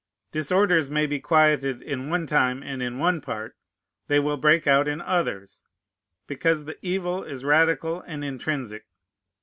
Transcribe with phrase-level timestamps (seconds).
[0.31, 3.55] Disorders may be quieted in one time and in one part.
[4.07, 5.63] They will break out in others;
[6.25, 8.87] because the evil is radical and intrinsic.